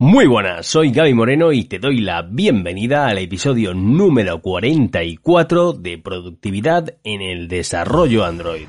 [0.00, 5.98] Muy buenas, soy Gaby Moreno y te doy la bienvenida al episodio número 44 de
[5.98, 8.68] Productividad en el Desarrollo Android.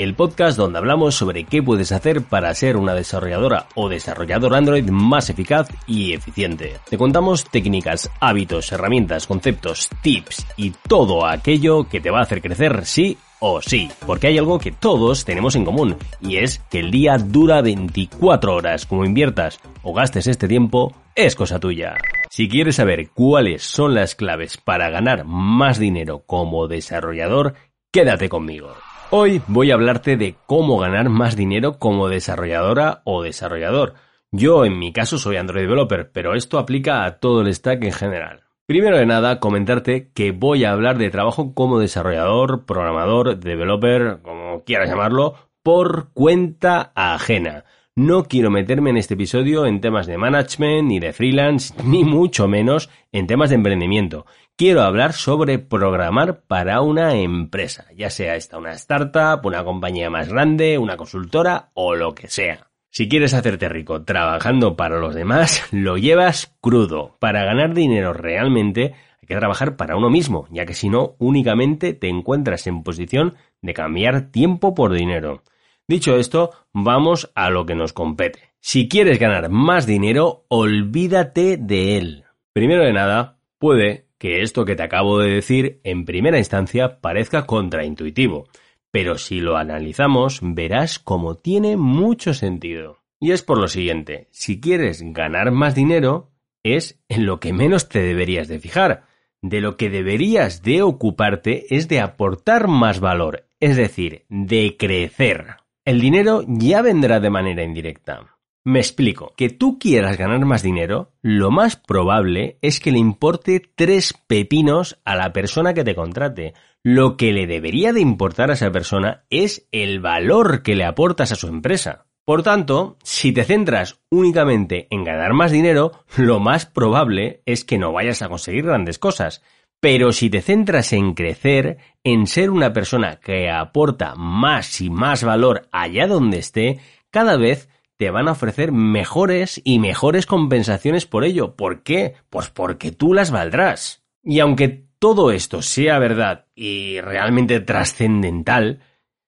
[0.00, 4.90] El podcast donde hablamos sobre qué puedes hacer para ser una desarrolladora o desarrollador Android
[4.90, 6.72] más eficaz y eficiente.
[6.90, 12.42] Te contamos técnicas, hábitos, herramientas, conceptos, tips y todo aquello que te va a hacer
[12.42, 13.16] crecer sí
[13.46, 17.18] o sí, porque hay algo que todos tenemos en común, y es que el día
[17.18, 18.86] dura 24 horas.
[18.86, 21.94] Como inviertas o gastes este tiempo, es cosa tuya.
[22.30, 27.52] Si quieres saber cuáles son las claves para ganar más dinero como desarrollador,
[27.92, 28.72] quédate conmigo.
[29.10, 33.92] Hoy voy a hablarte de cómo ganar más dinero como desarrolladora o desarrollador.
[34.32, 37.92] Yo en mi caso soy Android Developer, pero esto aplica a todo el stack en
[37.92, 38.43] general.
[38.66, 44.64] Primero de nada, comentarte que voy a hablar de trabajo como desarrollador, programador, developer, como
[44.64, 47.66] quieras llamarlo, por cuenta ajena.
[47.94, 52.48] No quiero meterme en este episodio en temas de management, ni de freelance, ni mucho
[52.48, 54.24] menos en temas de emprendimiento.
[54.56, 60.30] Quiero hablar sobre programar para una empresa, ya sea esta una startup, una compañía más
[60.30, 62.70] grande, una consultora o lo que sea.
[62.96, 67.16] Si quieres hacerte rico trabajando para los demás, lo llevas crudo.
[67.18, 71.94] Para ganar dinero realmente hay que trabajar para uno mismo, ya que si no, únicamente
[71.94, 75.42] te encuentras en posición de cambiar tiempo por dinero.
[75.88, 78.54] Dicho esto, vamos a lo que nos compete.
[78.60, 82.24] Si quieres ganar más dinero, olvídate de él.
[82.52, 87.44] Primero de nada, puede que esto que te acabo de decir en primera instancia parezca
[87.44, 88.46] contraintuitivo.
[88.94, 92.98] Pero si lo analizamos, verás cómo tiene mucho sentido.
[93.18, 96.30] Y es por lo siguiente, si quieres ganar más dinero,
[96.62, 99.02] es en lo que menos te deberías de fijar.
[99.42, 105.56] De lo que deberías de ocuparte es de aportar más valor, es decir, de crecer.
[105.84, 108.38] El dinero ya vendrá de manera indirecta.
[108.62, 109.34] Me explico.
[109.36, 115.00] Que tú quieras ganar más dinero, lo más probable es que le importe tres pepinos
[115.04, 116.54] a la persona que te contrate.
[116.86, 121.32] Lo que le debería de importar a esa persona es el valor que le aportas
[121.32, 122.04] a su empresa.
[122.26, 127.78] Por tanto, si te centras únicamente en ganar más dinero, lo más probable es que
[127.78, 129.42] no vayas a conseguir grandes cosas.
[129.80, 135.24] Pero si te centras en crecer, en ser una persona que aporta más y más
[135.24, 136.80] valor allá donde esté,
[137.10, 141.56] cada vez te van a ofrecer mejores y mejores compensaciones por ello.
[141.56, 142.12] ¿Por qué?
[142.28, 144.04] Pues porque tú las valdrás.
[144.22, 148.80] Y aunque todo esto sea verdad y realmente trascendental,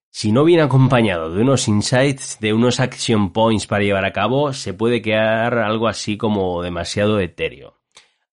[0.09, 4.55] si no viene acompañado de unos insights, de unos action points para llevar a cabo,
[4.55, 7.79] se puede quedar algo así como demasiado etéreo.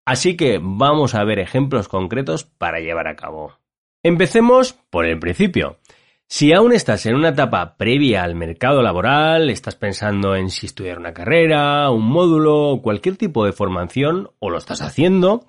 [0.05, 3.57] Así que vamos a ver ejemplos concretos para llevar a cabo.
[4.03, 5.79] Empecemos por el principio.
[6.25, 10.97] Si aún estás en una etapa previa al mercado laboral, estás pensando en si estudiar
[10.97, 15.43] una carrera, un módulo cualquier tipo de formación, o lo estás haciendo,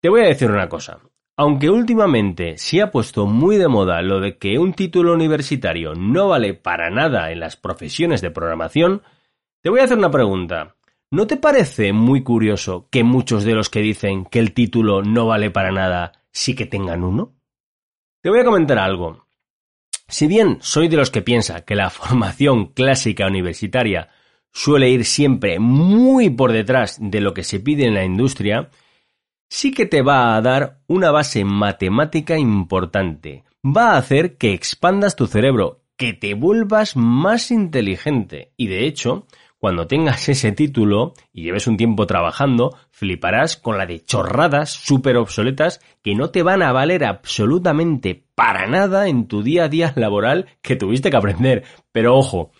[0.00, 1.00] te voy a decir una cosa.
[1.36, 6.28] Aunque últimamente se ha puesto muy de moda lo de que un título universitario no
[6.28, 9.02] vale para nada en las profesiones de programación,
[9.60, 10.76] te voy a hacer una pregunta.
[11.10, 15.26] ¿No te parece muy curioso que muchos de los que dicen que el título no
[15.26, 17.34] vale para nada sí que tengan uno?
[18.20, 19.26] Te voy a comentar algo.
[20.06, 24.08] Si bien soy de los que piensa que la formación clásica universitaria
[24.52, 28.70] suele ir siempre muy por detrás de lo que se pide en la industria,
[29.48, 33.44] sí que te va a dar una base matemática importante.
[33.64, 38.52] Va a hacer que expandas tu cerebro, que te vuelvas más inteligente.
[38.56, 39.26] Y de hecho,
[39.58, 45.16] cuando tengas ese título y lleves un tiempo trabajando, fliparás con la de chorradas súper
[45.16, 49.92] obsoletas que no te van a valer absolutamente para nada en tu día a día
[49.96, 51.64] laboral que tuviste que aprender.
[51.92, 52.50] Pero ojo,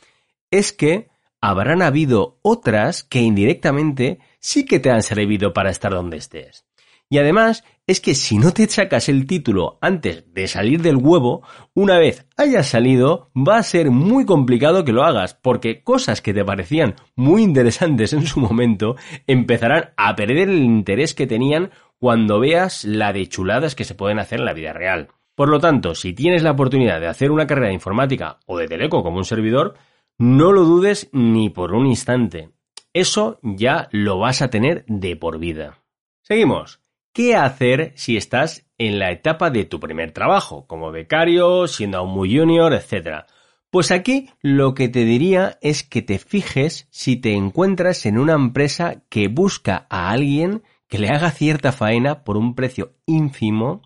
[0.50, 1.08] es que
[1.42, 6.64] habrán habido otras que indirectamente sí que te han servido para estar donde estés.
[7.14, 11.46] Y además es que si no te sacas el título antes de salir del huevo,
[11.72, 16.34] una vez hayas salido, va a ser muy complicado que lo hagas, porque cosas que
[16.34, 18.96] te parecían muy interesantes en su momento
[19.28, 21.70] empezarán a perder el interés que tenían
[22.00, 25.10] cuando veas la de chuladas que se pueden hacer en la vida real.
[25.36, 28.66] Por lo tanto, si tienes la oportunidad de hacer una carrera de informática o de
[28.66, 29.74] teleco como un servidor,
[30.18, 32.50] no lo dudes ni por un instante.
[32.92, 35.78] Eso ya lo vas a tener de por vida.
[36.22, 36.83] Seguimos.
[37.14, 42.10] ¿Qué hacer si estás en la etapa de tu primer trabajo, como becario, siendo aún
[42.10, 43.24] muy junior, etc.?
[43.70, 48.32] Pues aquí lo que te diría es que te fijes si te encuentras en una
[48.32, 53.82] empresa que busca a alguien que le haga cierta faena por un precio ínfimo,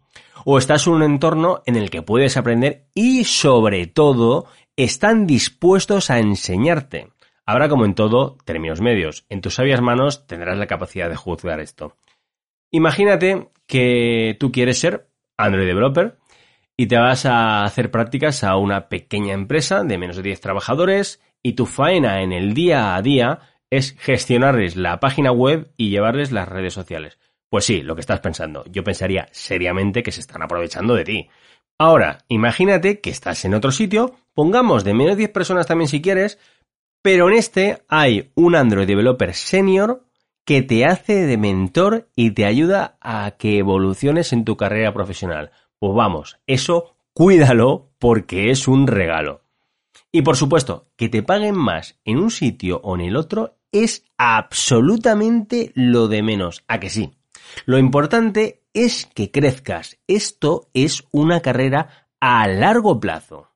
[0.46, 6.08] o estás en un entorno en el que puedes aprender y sobre todo están dispuestos
[6.08, 7.10] a enseñarte.
[7.44, 9.26] Habrá como en todo términos medios.
[9.28, 11.94] En tus sabias manos tendrás la capacidad de juzgar esto.
[12.70, 16.18] Imagínate que tú quieres ser Android developer
[16.76, 21.20] y te vas a hacer prácticas a una pequeña empresa de menos de 10 trabajadores
[21.42, 26.32] y tu faena en el día a día es gestionarles la página web y llevarles
[26.32, 27.18] las redes sociales.
[27.50, 28.64] Pues sí, lo que estás pensando.
[28.70, 31.28] Yo pensaría seriamente que se están aprovechando de ti.
[31.78, 36.02] Ahora, imagínate que estás en otro sitio, pongamos de menos de 10 personas también si
[36.02, 36.38] quieres,
[37.02, 40.04] pero en este hay un Android Developer Senior
[40.48, 45.50] que te hace de mentor y te ayuda a que evoluciones en tu carrera profesional.
[45.78, 49.42] Pues vamos, eso cuídalo porque es un regalo.
[50.10, 54.06] Y por supuesto, que te paguen más en un sitio o en el otro es
[54.16, 57.12] absolutamente lo de menos, a que sí.
[57.66, 59.98] Lo importante es que crezcas.
[60.06, 63.50] Esto es una carrera a largo plazo.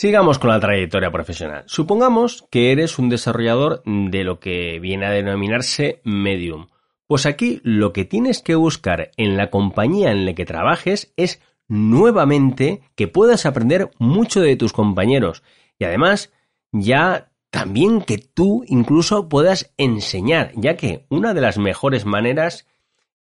[0.00, 1.64] Sigamos con la trayectoria profesional.
[1.66, 6.68] Supongamos que eres un desarrollador de lo que viene a denominarse medium.
[7.08, 11.42] Pues aquí lo que tienes que buscar en la compañía en la que trabajes es
[11.66, 15.42] nuevamente que puedas aprender mucho de tus compañeros
[15.80, 16.32] y además
[16.70, 22.68] ya también que tú incluso puedas enseñar, ya que una de las mejores maneras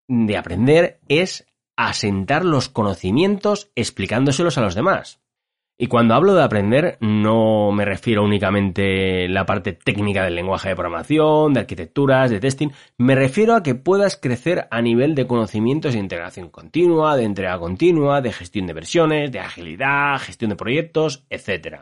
[0.08, 5.20] de aprender es asentar los conocimientos explicándoselos a los demás.
[5.78, 10.70] Y cuando hablo de aprender, no me refiero únicamente a la parte técnica del lenguaje
[10.70, 15.26] de programación, de arquitecturas, de testing, me refiero a que puedas crecer a nivel de
[15.26, 20.56] conocimientos de integración continua, de entrega continua, de gestión de versiones, de agilidad, gestión de
[20.56, 21.81] proyectos, etc.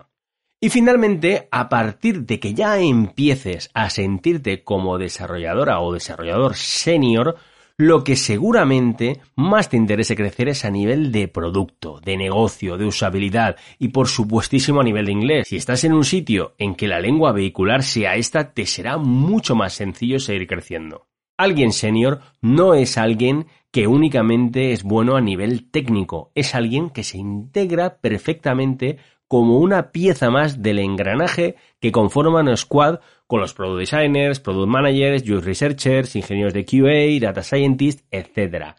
[0.61, 7.37] Y finalmente, a partir de que ya empieces a sentirte como desarrolladora o desarrollador senior,
[7.77, 12.87] lo que seguramente más te interese crecer es a nivel de producto, de negocio, de
[12.87, 15.49] usabilidad y por supuestísimo a nivel de inglés.
[15.49, 19.57] Si estás en un sitio en que la lengua vehicular sea esta, te será mucho
[19.57, 21.09] más sencillo seguir creciendo.
[21.37, 27.03] Alguien senior no es alguien que únicamente es bueno a nivel técnico, es alguien que
[27.03, 28.99] se integra perfectamente
[29.29, 34.69] como una pieza más del engranaje que conforman un squad con los product designers, product
[34.69, 38.75] managers, UX researchers, ingenieros de QA, data scientists, etc.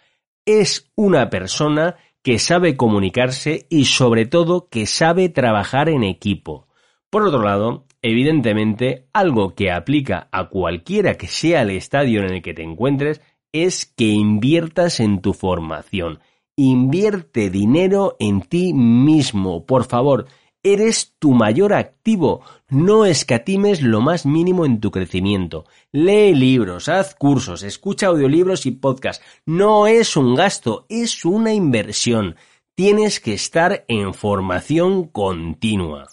[0.46, 6.68] Es una persona que sabe comunicarse y sobre todo que sabe trabajar en equipo.
[7.10, 12.42] Por otro lado, evidentemente, algo que aplica a cualquiera que sea el estadio en el
[12.42, 13.22] que te encuentres
[13.52, 16.20] es que inviertas en tu formación.
[16.58, 20.28] Invierte dinero en ti mismo, por favor
[20.66, 22.42] eres tu mayor activo.
[22.70, 25.66] No escatimes lo más mínimo en tu crecimiento.
[25.92, 29.24] Lee libros, haz cursos, escucha audiolibros y podcasts.
[29.46, 32.36] No es un gasto, es una inversión.
[32.74, 36.08] Tienes que estar en formación continua.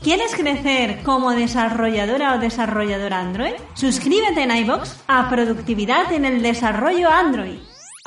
[0.00, 3.54] ¿Quieres crecer como desarrolladora o desarrollador Android?
[3.74, 7.58] Suscríbete en iBox a Productividad en el Desarrollo Android.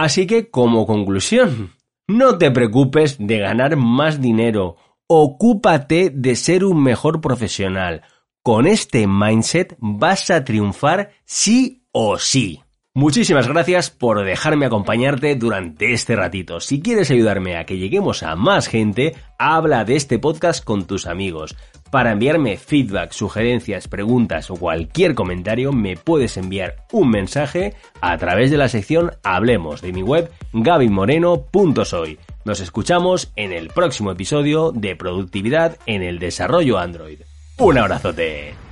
[0.01, 1.75] Así que, como conclusión,
[2.07, 4.77] no te preocupes de ganar más dinero
[5.13, 8.03] Ocúpate de ser un mejor profesional.
[8.41, 12.63] Con este mindset vas a triunfar sí o sí.
[12.93, 16.59] Muchísimas gracias por dejarme acompañarte durante este ratito.
[16.59, 21.07] Si quieres ayudarme a que lleguemos a más gente, habla de este podcast con tus
[21.07, 21.55] amigos.
[21.89, 28.51] Para enviarme feedback, sugerencias, preguntas o cualquier comentario, me puedes enviar un mensaje a través
[28.51, 32.19] de la sección Hablemos de mi web gabimoreno.soy.
[32.43, 37.21] Nos escuchamos en el próximo episodio de Productividad en el Desarrollo Android.
[37.57, 38.70] Un abrazote.